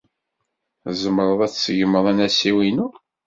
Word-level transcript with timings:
Tzemreḍ 0.83 1.39
ad 1.45 1.51
tseggmeḍ 1.51 2.05
anasiw-inu? 2.11 2.87